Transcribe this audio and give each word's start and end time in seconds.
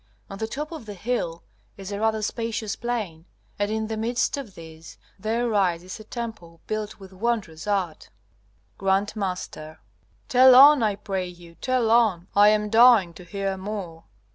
On 0.31 0.39
the 0.39 0.47
top 0.47 0.71
of 0.71 0.87
the 0.87 0.95
hill 0.95 1.43
is 1.77 1.91
a 1.91 1.99
rather 1.99 2.23
spacious 2.23 2.75
plain, 2.75 3.25
and 3.59 3.69
in 3.69 3.85
the 3.85 3.97
midst 3.97 4.35
of 4.35 4.55
this 4.55 4.97
there 5.19 5.47
rises 5.47 5.99
a 5.99 6.03
temple 6.03 6.59
built 6.65 6.99
with 6.99 7.13
wondrous 7.13 7.67
art. 7.67 8.09
G.M. 8.79 9.05
Tell 10.27 10.55
on, 10.55 10.81
I 10.81 10.95
pray 10.95 11.27
you! 11.27 11.53
Tell 11.53 11.91
on! 11.91 12.27
I 12.35 12.49
am 12.49 12.71
dying 12.71 13.13
to 13.13 13.23
hear 13.23 13.55
more. 13.57 14.05